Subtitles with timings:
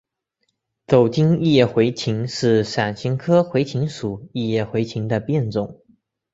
[0.87, 5.79] 走茎异叶茴芹是伞形科茴芹属异叶茴芹的变种。